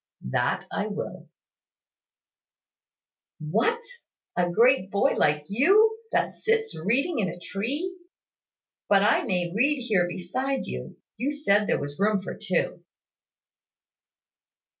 [0.31, 1.29] "That I will."
[3.39, 3.79] "What,
[4.35, 7.95] a great boy like you, that sits reading in a tree!
[8.89, 10.97] But I may read here beside you.
[11.17, 12.83] You said there was room for two."